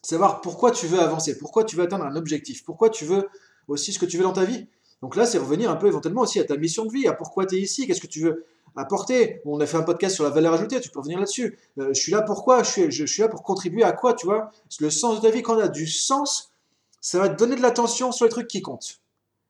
Savoir 0.02 0.42
pourquoi 0.42 0.72
tu 0.72 0.88
veux 0.88 1.00
avancer, 1.00 1.38
pourquoi 1.38 1.64
tu 1.64 1.76
veux 1.76 1.84
atteindre 1.84 2.06
un 2.06 2.16
objectif, 2.16 2.64
pourquoi 2.64 2.90
tu 2.90 3.06
veux 3.06 3.30
aussi 3.68 3.94
ce 3.94 4.00
que 4.00 4.06
tu 4.06 4.18
veux 4.18 4.24
dans 4.24 4.34
ta 4.34 4.46
vie. 4.46 4.68
Donc 5.02 5.16
là, 5.16 5.26
c'est 5.26 5.38
revenir 5.38 5.70
un 5.70 5.76
peu 5.76 5.88
éventuellement 5.88 6.22
aussi 6.22 6.40
à 6.40 6.44
ta 6.44 6.58
mission 6.58 6.86
de 6.86 6.92
vie, 6.92 7.08
à 7.08 7.14
pourquoi 7.14 7.46
tu 7.46 7.56
es 7.56 7.60
ici, 7.60 7.88
qu'est-ce 7.88 8.02
que 8.02 8.08
tu 8.08 8.22
veux 8.22 8.46
apporter. 8.76 9.42
On 9.46 9.60
a 9.60 9.66
fait 9.66 9.78
un 9.78 9.84
podcast 9.84 10.16
sur 10.16 10.24
la 10.24 10.30
valeur 10.30 10.54
ajoutée, 10.54 10.80
tu 10.80 10.90
peux 10.90 11.00
revenir 11.00 11.20
là-dessus. 11.20 11.58
Euh, 11.80 11.90
je 11.94 12.00
suis 12.00 12.12
là 12.12 12.22
pourquoi 12.22 12.64
je 12.64 12.70
suis, 12.70 12.92
je, 12.92 13.06
suis 13.06 13.22
là 13.22 13.28
pour 13.28 13.44
contribuer 13.44 13.84
à 13.84 13.92
quoi, 13.92 14.14
tu 14.14 14.26
vois 14.26 14.52
Le 14.80 14.90
sens 14.90 15.18
de 15.18 15.28
ta 15.28 15.32
vie, 15.32 15.42
quand 15.42 15.56
on 15.56 15.60
a 15.60 15.68
du 15.68 15.88
sens, 15.88 16.52
ça 17.00 17.20
va 17.20 17.30
te 17.30 17.38
donner 17.38 17.56
de 17.56 17.62
l'attention 17.62 18.12
sur 18.12 18.26
les 18.26 18.32
trucs 18.32 18.48
qui 18.48 18.62
comptent. 18.62 19.00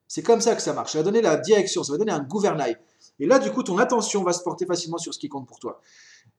C'est 0.08 0.22
comme 0.22 0.40
ça 0.40 0.54
que 0.54 0.62
ça 0.62 0.72
marche. 0.74 0.92
Ça 0.92 0.98
va 0.98 1.04
donner 1.04 1.22
la 1.22 1.36
direction, 1.36 1.82
ça 1.84 1.92
va 1.92 1.98
donner 1.98 2.12
un 2.12 2.22
gouvernail. 2.22 2.76
Et 3.18 3.26
là, 3.26 3.38
du 3.38 3.50
coup, 3.50 3.62
ton 3.62 3.78
attention 3.78 4.22
va 4.22 4.32
se 4.32 4.42
porter 4.42 4.66
facilement 4.66 4.98
sur 4.98 5.14
ce 5.14 5.18
qui 5.18 5.28
compte 5.28 5.46
pour 5.46 5.58
toi. 5.58 5.80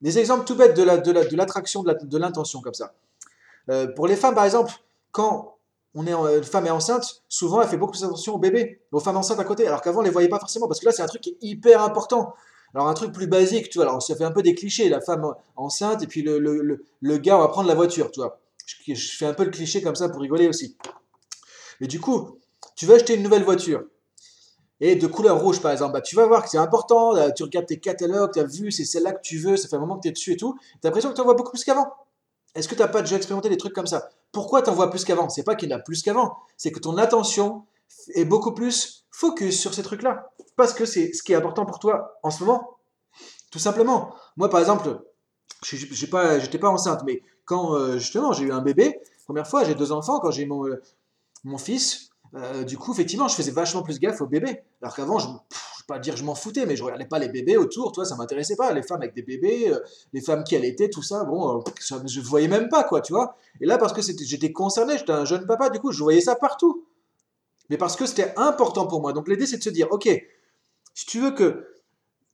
Des 0.02 0.20
exemples 0.20 0.46
tout 0.46 0.56
bêtes 0.56 0.76
de 0.76 1.36
l'attraction, 1.36 1.84
la, 1.84 1.94
de, 1.94 2.06
de 2.06 2.18
l'intention 2.18 2.62
comme 2.62 2.74
ça. 2.74 2.94
Euh, 3.70 3.88
pour 3.88 4.08
les 4.08 4.16
femmes, 4.16 4.36
par 4.36 4.46
exemple, 4.46 4.74
quand 5.12 5.58
on 5.96 6.08
est, 6.08 6.14
une 6.14 6.44
femme 6.44 6.66
est 6.66 6.72
enceinte, 6.72 7.24
souvent 7.30 7.62
elle 7.62 7.68
fait 7.68 7.78
beaucoup 7.78 7.92
plus 7.92 8.04
attention 8.04 8.36
au 8.36 8.40
bébé, 8.40 8.82
aux 8.92 9.00
femmes 9.00 9.18
enceintes 9.18 9.40
à 9.40 9.44
côté, 9.44 9.68
alors 9.68 9.82
qu'avant 9.82 10.00
on 10.00 10.04
les 10.04 10.10
voyait 10.10 10.28
pas 10.28 10.40
forcément, 10.40 10.68
parce 10.68 10.80
que 10.80 10.86
là 10.86 10.92
c'est 10.92 11.04
un 11.04 11.08
truc 11.08 11.24
hyper 11.42 11.84
important. 11.84 12.34
Alors 12.74 12.88
un 12.88 12.94
truc 12.96 13.12
plus 13.12 13.28
basique, 13.28 13.70
tu 13.70 13.78
vois, 13.78 13.88
alors 13.88 14.02
ça 14.02 14.16
fait 14.16 14.24
un 14.24 14.32
peu 14.32 14.42
des 14.42 14.56
clichés, 14.56 14.90
la 14.90 15.02
femme 15.02 15.32
enceinte 15.56 16.02
et 16.02 16.08
puis 16.08 16.24
le, 16.24 16.40
le, 16.40 16.84
le, 17.00 17.18
gars 17.18 17.38
va 17.38 17.48
prendre 17.48 17.68
la 17.68 17.76
voiture, 17.76 18.10
tu 18.10 18.20
vois. 18.20 18.40
Je, 18.88 18.96
fais 18.96 19.28
un 19.28 19.36
peu 19.36 19.44
le 19.44 19.52
cliché 19.52 19.84
comme 19.84 19.96
ça 19.96 20.10
pour 20.10 20.22
rigoler 20.22 20.48
aussi. 20.48 20.76
Mais 21.80 21.88
du 21.88 22.00
coup, 22.00 22.40
tu 22.76 22.88
veux 22.88 22.96
acheter 22.96 23.14
une 23.14 23.22
nouvelle 23.22 23.44
voiture 23.44 23.84
et 24.80 24.96
de 24.96 25.06
couleur 25.06 25.40
rouge 25.40 25.62
par 25.62 25.72
exemple, 25.72 25.94
bah, 25.94 26.02
tu 26.02 26.16
vas 26.16 26.26
voir 26.26 26.44
que 26.44 26.50
c'est 26.50 26.58
important, 26.58 27.14
tu 27.34 27.44
regardes 27.44 27.68
tes 27.68 27.80
catalogues, 27.80 28.32
tu 28.34 28.40
as 28.40 28.44
vu, 28.44 28.72
c'est 28.72 28.86
celle-là 28.86 29.12
que 29.12 29.22
tu 29.22 29.38
veux, 29.38 29.56
ça 29.56 29.68
fait 29.68 29.76
un 29.76 29.80
moment 29.80 29.98
que 29.98 30.02
tu 30.02 30.08
es 30.08 30.12
dessus 30.12 30.34
et 30.34 30.38
tout, 30.38 30.58
tu 30.60 30.80
as 30.84 30.88
l'impression 30.88 31.12
que 31.12 31.16
tu 31.16 31.22
en 31.22 31.26
vois 31.26 31.36
beaucoup 31.36 31.52
plus 31.52 31.64
qu'avant. 31.64 31.94
Est-ce 32.56 32.68
que 32.68 32.76
tu 32.76 32.82
n'as 32.82 32.88
pas 32.88 33.02
déjà 33.02 33.16
expérimenté 33.16 33.50
des 33.50 33.58
trucs 33.58 33.74
comme 33.74 33.88
ça? 33.88 34.10
Pourquoi 34.32 34.62
tu 34.62 34.70
en 34.70 34.74
vois 34.74 34.90
plus 34.90 35.04
qu'avant? 35.06 35.30
C'est 35.30 35.44
pas 35.44 35.56
qu'il 35.56 35.70
y 35.70 35.74
en 35.74 35.78
a 35.78 35.80
plus 35.80 36.02
qu'avant, 36.02 36.38
c'est 36.58 36.72
que 36.72 36.80
ton 36.80 36.98
attention 36.98 37.66
est 38.16 38.26
beaucoup 38.26 38.54
plus 38.54 39.06
focus 39.12 39.60
sur 39.60 39.74
ces 39.74 39.84
trucs-là 39.84 40.30
parce 40.56 40.74
que 40.74 40.86
c'est 40.86 41.14
ce 41.14 41.24
qui 41.24 41.34
est 41.34 41.36
important 41.36 41.66
pour 41.66 41.80
toi 41.80 42.20
en 42.24 42.30
ce 42.30 42.44
moment. 42.44 42.78
Tout 43.52 43.60
simplement. 43.60 44.16
Moi, 44.38 44.50
par 44.50 44.60
exemple, 44.60 45.00
je 45.64 45.76
n'étais 45.76 46.58
pas, 46.58 46.70
enceinte, 46.70 47.02
mais 47.06 47.22
quand 47.46 47.76
euh, 47.76 47.98
justement 47.98 48.34
j'ai 48.34 48.46
eu 48.46 48.52
un 48.52 48.62
bébé, 48.62 49.00
première 49.26 49.48
fois, 49.48 49.64
j'ai 49.64 49.76
deux 49.76 49.92
enfants, 49.92 50.20
quand 50.20 50.32
j'ai 50.32 50.46
mon, 50.46 50.68
euh, 50.68 50.82
mon 51.44 51.58
fils, 51.58 52.10
euh, 52.36 52.64
du 52.64 52.78
coup, 52.78 52.94
effectivement, 52.94 53.28
je 53.28 53.36
faisais 53.36 53.52
vachement 53.52 53.84
plus 53.84 54.00
gaffe 54.00 54.22
au 54.22 54.28
bébé. 54.28 54.64
Alors 54.82 54.96
qu'avant, 54.96 55.20
je 55.20 55.28
pas 55.88 56.00
dire 56.00 56.16
je 56.16 56.24
m'en 56.24 56.36
foutais, 56.36 56.66
mais 56.66 56.76
je 56.76 56.84
regardais 56.84 57.06
pas 57.06 57.20
les 57.20 57.30
bébés 57.30 57.58
autour, 57.58 57.92
toi, 57.92 58.06
ça 58.06 58.16
m'intéressait 58.16 58.56
pas. 58.56 58.72
Les 58.74 58.84
femmes 58.84 59.02
avec 59.02 59.14
des 59.14 59.22
bébés, 59.22 59.74
les 60.14 60.22
femmes 60.22 60.44
qui 60.44 60.56
allaitaient, 60.56 60.90
tout 60.90 61.04
ça, 61.04 61.24
bon, 61.24 61.64
je 61.80 62.20
ne 62.20 62.26
voyais 62.26 62.48
même 62.48 62.70
pas, 62.70 62.84
quoi, 62.84 63.02
tu 63.02 63.14
vois. 63.14 63.36
Et 63.62 63.66
là, 63.66 63.78
parce 63.78 63.94
que 63.94 64.02
j'étais 64.02 64.52
concerné, 64.52 64.98
j'étais 64.98 65.12
un 65.12 65.26
jeune 65.26 65.46
papa, 65.46 65.70
du 65.70 65.80
coup, 65.80 65.92
je 65.92 66.02
voyais 66.02 66.22
ça 66.22 66.36
partout. 66.36 66.86
Mais 67.70 67.78
parce 67.78 67.96
que 67.96 68.06
c'était 68.06 68.34
important 68.38 68.88
pour 68.88 69.02
moi. 69.02 69.14
Donc 69.14 69.28
l'idée, 69.28 69.46
c'est 69.46 69.58
de 69.58 69.64
se 69.64 69.70
dire, 69.70 69.88
ok, 69.92 70.10
si 70.94 71.06
tu 71.06 71.20
veux 71.20 71.32
que 71.32 71.68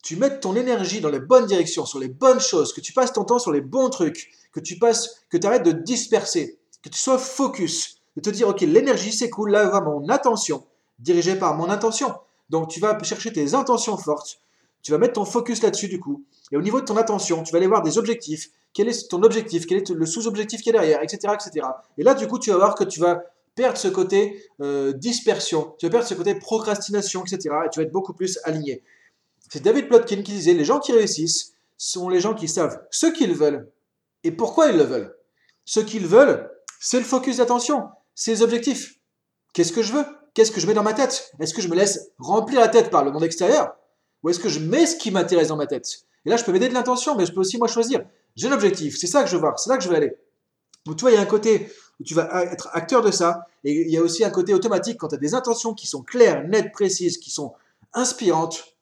tu 0.04 0.16
mettes 0.16 0.40
ton 0.40 0.56
énergie 0.56 1.02
dans 1.02 1.09
les 1.09 1.19
bonnes 1.19 1.45
directions, 1.45 1.85
sur 1.85 2.00
les 2.00 2.07
bonnes 2.07 2.40
choses, 2.40 2.73
que 2.73 2.81
tu 2.81 2.94
passes 2.94 3.14
ton 3.14 3.26
temps 3.26 3.40
sur 3.40 3.52
les 3.52 3.62
bons 3.62 3.90
trucs, 3.90 4.31
que 4.52 4.59
tu 4.59 4.80
passes, 4.80 5.26
que 5.30 5.38
tu 5.38 5.45
arrêtes 5.45 5.64
de 5.64 5.71
disperser, 5.71 6.59
que 6.81 6.90
tu 6.90 6.97
sois 6.97 7.18
focus, 7.18 8.02
de 8.16 8.21
te 8.21 8.30
dire, 8.30 8.47
ok, 8.47 8.62
l'énergie 8.62 9.12
s'écoule, 9.12 9.52
là 9.52 9.68
va 9.68 9.81
mon 9.81 10.07
attention, 10.09 10.66
dirigée 11.00 11.35
par 11.35 11.56
mon 11.56 11.69
intention. 11.69 12.14
Donc 12.49 12.69
tu 12.69 12.79
vas 12.79 12.97
chercher 13.03 13.31
tes 13.31 13.53
intentions 13.53 13.97
fortes, 13.97 14.41
tu 14.81 14.91
vas 14.91 14.97
mettre 14.97 15.13
ton 15.13 15.25
focus 15.25 15.61
là-dessus 15.61 15.87
du 15.87 15.99
coup, 15.99 16.23
et 16.51 16.57
au 16.57 16.61
niveau 16.61 16.79
de 16.81 16.85
ton 16.85 16.97
attention, 16.97 17.44
tu 17.44 17.51
vas 17.51 17.57
aller 17.57 17.68
voir 17.68 17.81
des 17.81 17.97
objectifs, 17.97 18.49
quel 18.73 18.87
est 18.87 19.09
ton 19.09 19.23
objectif, 19.23 19.65
quel 19.65 19.79
est 19.79 19.89
le 19.89 20.06
sous-objectif 20.06 20.61
qui 20.61 20.69
est 20.69 20.73
derrière, 20.73 21.01
etc., 21.03 21.33
etc. 21.33 21.68
Et 21.97 22.03
là, 22.03 22.13
du 22.13 22.27
coup, 22.27 22.39
tu 22.39 22.49
vas 22.51 22.57
voir 22.57 22.75
que 22.75 22.83
tu 22.83 22.99
vas 22.99 23.23
perdre 23.56 23.77
ce 23.77 23.87
côté 23.87 24.44
euh, 24.61 24.94
dispersion, 24.94 25.75
tu 25.77 25.85
vas 25.85 25.91
perdre 25.91 26.07
ce 26.07 26.13
côté 26.13 26.35
procrastination, 26.35 27.23
etc. 27.23 27.56
Et 27.65 27.69
tu 27.71 27.79
vas 27.79 27.83
être 27.83 27.91
beaucoup 27.91 28.13
plus 28.13 28.39
aligné. 28.44 28.83
C'est 29.51 29.61
David 29.61 29.87
Plotkin 29.87 30.21
qui 30.21 30.31
disait, 30.31 30.53
les 30.53 30.65
gens 30.65 30.79
qui 30.79 30.91
réussissent 30.91 31.53
sont 31.77 32.09
les 32.09 32.19
gens 32.19 32.33
qui 32.33 32.47
savent 32.47 32.81
ce 32.91 33.07
qu'ils 33.07 33.33
veulent 33.33 33.69
et 34.23 34.31
pourquoi 34.31 34.69
ils 34.69 34.77
le 34.77 34.83
veulent. 34.83 35.15
Ce 35.65 35.79
qu'ils 35.79 36.07
veulent, 36.07 36.49
c'est 36.79 36.99
le 36.99 37.06
focus 37.06 37.37
d'attention, 37.37 37.89
c'est 38.15 38.31
les 38.31 38.41
objectifs. 38.41 38.99
Qu'est-ce 39.53 39.73
que 39.73 39.81
je 39.81 39.94
veux? 39.94 40.06
Qu'est-ce 40.40 40.52
que 40.52 40.62
je 40.62 40.68
mets 40.68 40.74
dans 40.74 40.84
ma 40.84 40.94
tête? 40.94 41.34
Est-ce 41.42 41.54
que 41.54 41.62
je 41.62 41.68
me 41.68 41.76
laisse 41.76 42.12
remplir 42.18 42.62
la 42.62 42.69
tête 42.69 42.90
par 42.90 43.04
le 43.04 43.12
monde 43.12 43.26
extérieur? 43.26 43.76
Ou 44.24 44.30
est-ce 44.30 44.40
que 44.40 44.48
je 44.48 44.62
mets 44.62 44.86
ce 44.86 44.96
qui 44.96 45.12
m'intéresse 45.12 45.50
dans 45.50 45.58
ma 45.58 45.68
tête? 45.68 46.06
Et 46.26 46.30
là, 46.30 46.38
je 46.38 46.46
peux 46.46 46.54
m'aider 46.54 46.69
de 46.69 46.74
l'intention, 46.74 47.18
mais 47.18 47.26
je 47.26 47.34
peux 47.34 47.42
aussi, 47.42 47.58
moi, 47.58 47.68
choisir. 47.68 48.06
J'ai 48.38 48.48
l'objectif, 48.48 48.98
c'est 48.98 49.08
ça 49.08 49.22
que 49.22 49.30
je 49.30 49.36
veux 49.36 49.42
voir, 49.42 49.60
c'est 49.60 49.69
là 49.69 49.76
que 49.78 49.84
je 49.84 49.90
veux 49.90 49.98
aller. 49.98 50.16
Donc, 50.86 50.96
tu 50.96 51.02
vois, 51.02 51.12
il 51.12 51.16
y 51.16 51.18
a 51.18 51.19
un 51.19 51.26
côté 51.26 51.69
où 52.00 52.06
tu 52.06 52.14
vas 52.14 52.46
être 52.46 52.69
acteur 52.72 53.02
de 53.02 53.12
ça, 53.12 53.48
et 53.66 53.81
il 53.81 53.90
y 53.90 53.98
a 53.98 54.02
aussi 54.02 54.24
un 54.24 54.30
côté 54.30 54.54
automatique 54.54 54.98
quand 54.98 55.10
tu 55.10 55.16
as 55.16 55.18
des 55.18 55.34
intentions 55.34 55.74
qui 55.74 55.88
sont 55.88 56.04
claires, 56.04 56.48
nettes, 56.48 56.72
précises, 56.72 57.18
qui 57.18 57.31
sont 57.31 57.52
inspirantes 57.92 58.78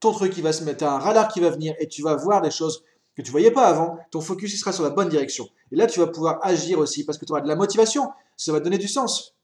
ton 0.00 0.10
truc 0.10 0.32
qui 0.32 0.42
va 0.42 0.52
se 0.52 0.64
mettre, 0.64 0.82
un 0.82 0.98
radar 0.98 1.28
qui 1.28 1.38
va 1.38 1.50
venir 1.50 1.76
et 1.78 1.86
tu 1.86 2.02
vas 2.02 2.16
voir 2.16 2.42
des 2.42 2.50
choses 2.50 2.82
que 3.16 3.22
tu 3.22 3.30
voyais 3.30 3.52
pas 3.52 3.66
avant. 3.66 4.00
Ton 4.10 4.20
focus 4.20 4.52
il 4.52 4.58
sera 4.58 4.72
sur 4.72 4.82
la 4.82 4.90
bonne 4.90 5.08
direction. 5.08 5.48
Et 5.70 5.76
là, 5.76 5.86
tu 5.86 6.00
vas 6.00 6.08
pouvoir 6.08 6.40
agir 6.42 6.80
aussi 6.80 7.04
parce 7.04 7.18
que 7.18 7.24
tu 7.24 7.30
auras 7.30 7.40
de 7.40 7.46
la 7.46 7.54
motivation. 7.54 8.10
Ça 8.36 8.50
va 8.50 8.58
te 8.58 8.64
donner 8.64 8.78
du 8.78 8.88
sens. 8.88 9.36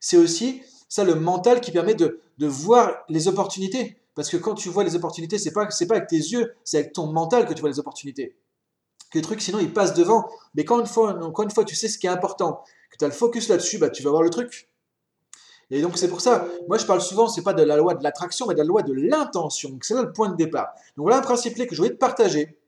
C'est 0.00 0.16
aussi 0.16 0.62
ça 0.90 1.04
le 1.04 1.14
mental 1.14 1.62
qui 1.62 1.70
permet 1.70 1.94
de, 1.94 2.20
voir 2.40 3.04
les 3.08 3.28
opportunités. 3.28 3.96
Parce 4.14 4.28
que 4.28 4.36
quand 4.36 4.54
tu 4.54 4.68
vois 4.68 4.84
les 4.84 4.96
opportunités, 4.96 5.38
c'est 5.38 5.52
pas 5.52 5.70
c'est 5.70 5.86
pas 5.86 5.96
avec 5.96 6.08
tes 6.08 6.16
yeux, 6.16 6.52
c'est 6.64 6.78
avec 6.78 6.92
ton 6.92 7.06
mental 7.06 7.46
que 7.46 7.54
tu 7.54 7.60
vois 7.60 7.70
les 7.70 7.78
opportunités. 7.78 8.36
Que 9.10 9.18
les 9.18 9.22
trucs 9.22 9.40
sinon 9.40 9.60
ils 9.60 9.72
passent 9.72 9.94
devant. 9.94 10.28
Mais 10.54 10.64
quand 10.64 10.80
une 10.80 10.86
fois, 10.86 11.16
encore 11.24 11.44
une 11.44 11.50
fois, 11.50 11.64
tu 11.64 11.76
sais 11.76 11.88
ce 11.88 11.96
qui 11.96 12.06
est 12.06 12.10
important, 12.10 12.62
que 12.90 12.96
tu 12.98 13.04
as 13.04 13.08
le 13.08 13.14
focus 13.14 13.48
là-dessus, 13.48 13.78
bah, 13.78 13.88
tu 13.88 14.02
vas 14.02 14.10
voir 14.10 14.22
le 14.22 14.30
truc. 14.30 14.68
Et 15.70 15.80
donc 15.80 15.96
c'est 15.96 16.08
pour 16.08 16.20
ça, 16.20 16.48
moi 16.68 16.76
je 16.78 16.84
parle 16.84 17.00
souvent, 17.00 17.28
c'est 17.28 17.42
pas 17.42 17.54
de 17.54 17.62
la 17.62 17.76
loi 17.76 17.94
de 17.94 18.02
l'attraction, 18.02 18.46
mais 18.48 18.54
de 18.54 18.58
la 18.58 18.64
loi 18.64 18.82
de 18.82 18.92
l'intention. 18.92 19.78
C'est 19.82 19.94
là 19.94 20.02
le 20.02 20.12
point 20.12 20.28
de 20.28 20.36
départ. 20.36 20.74
Donc 20.96 21.04
voilà 21.04 21.18
un 21.18 21.22
principe 21.22 21.54
clé 21.54 21.68
que 21.68 21.76
je 21.76 21.80
voulais 21.80 21.94
te 21.94 21.98
partager. 21.98 22.58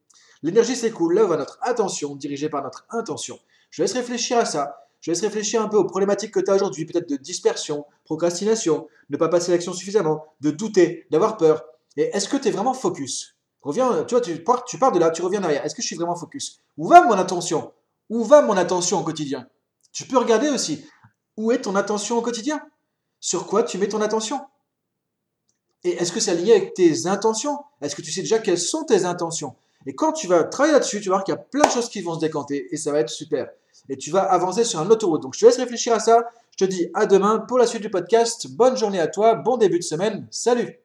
L'énergie 0.44 0.76
s'écoule, 0.76 1.14
là 1.14 1.26
notre 1.36 1.58
attention, 1.62 2.14
dirigée 2.14 2.48
par 2.48 2.62
notre 2.62 2.86
intention. 2.90 3.40
Je 3.70 3.82
laisse 3.82 3.94
réfléchir 3.94 4.38
à 4.38 4.44
ça. 4.44 4.86
Je 5.02 5.10
laisse 5.10 5.20
réfléchir 5.20 5.60
un 5.60 5.68
peu 5.68 5.76
aux 5.76 5.84
problématiques 5.84 6.32
que 6.32 6.38
tu 6.38 6.50
as 6.50 6.54
aujourd'hui, 6.54 6.86
peut-être 6.86 7.08
de 7.08 7.16
dispersion, 7.16 7.84
procrastination, 8.04 8.86
ne 9.10 9.16
pas 9.16 9.28
passer 9.28 9.50
l'action 9.50 9.72
suffisamment, 9.72 10.24
de 10.40 10.52
douter, 10.52 11.06
d'avoir 11.10 11.36
peur. 11.36 11.64
Et 11.96 12.04
est-ce 12.14 12.28
que 12.28 12.36
tu 12.36 12.48
es 12.48 12.50
vraiment 12.52 12.72
focus? 12.72 13.34
Reviens, 13.62 14.04
tu 14.04 14.14
vois, 14.14 14.20
tu 14.20 14.38
pars, 14.78 14.92
de 14.92 14.98
là, 15.00 15.10
tu 15.10 15.22
reviens 15.22 15.40
derrière. 15.40 15.64
Est-ce 15.64 15.74
que 15.74 15.82
je 15.82 15.88
suis 15.88 15.96
vraiment 15.96 16.14
focus? 16.14 16.60
Où 16.78 16.86
va 16.86 17.02
mon 17.04 17.14
attention? 17.14 17.72
Où 18.10 18.22
va 18.22 18.42
mon 18.42 18.56
attention 18.56 19.00
au 19.00 19.02
quotidien? 19.02 19.48
Tu 19.92 20.04
peux 20.04 20.18
regarder 20.18 20.48
aussi. 20.48 20.84
Où 21.36 21.50
est 21.50 21.62
ton 21.62 21.74
attention 21.74 22.16
au 22.18 22.22
quotidien? 22.22 22.62
Sur 23.18 23.48
quoi 23.48 23.64
tu 23.64 23.78
mets 23.78 23.88
ton 23.88 24.00
attention? 24.00 24.40
Et 25.82 25.90
est-ce 25.90 26.12
que 26.12 26.20
c'est 26.20 26.30
aligné 26.30 26.52
avec 26.54 26.74
tes 26.74 27.08
intentions? 27.08 27.58
Est-ce 27.80 27.96
que 27.96 28.02
tu 28.02 28.12
sais 28.12 28.20
déjà 28.20 28.38
quelles 28.38 28.56
sont 28.56 28.84
tes 28.84 29.04
intentions? 29.04 29.56
Et 29.84 29.96
quand 29.96 30.12
tu 30.12 30.28
vas 30.28 30.44
travailler 30.44 30.74
là-dessus, 30.74 31.00
tu 31.00 31.08
vas 31.08 31.16
voir 31.16 31.24
qu'il 31.24 31.34
y 31.34 31.36
a 31.36 31.40
plein 31.40 31.66
de 31.66 31.72
choses 31.72 31.88
qui 31.88 32.02
vont 32.02 32.14
se 32.14 32.20
décanter 32.20 32.68
et 32.70 32.76
ça 32.76 32.92
va 32.92 33.00
être 33.00 33.10
super. 33.10 33.50
Et 33.88 33.96
tu 33.96 34.10
vas 34.10 34.22
avancer 34.22 34.64
sur 34.64 34.80
un 34.80 34.90
autoroute. 34.90 35.22
Donc 35.22 35.34
je 35.34 35.40
te 35.40 35.46
laisse 35.46 35.58
réfléchir 35.58 35.92
à 35.92 36.00
ça. 36.00 36.24
Je 36.58 36.64
te 36.64 36.70
dis 36.70 36.88
à 36.94 37.06
demain 37.06 37.38
pour 37.40 37.58
la 37.58 37.66
suite 37.66 37.82
du 37.82 37.90
podcast. 37.90 38.48
Bonne 38.50 38.76
journée 38.76 39.00
à 39.00 39.08
toi, 39.08 39.34
bon 39.34 39.56
début 39.56 39.78
de 39.78 39.84
semaine. 39.84 40.26
Salut 40.30 40.81